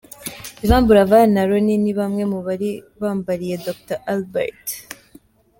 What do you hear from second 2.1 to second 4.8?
mu bari bambariye Dr Albert.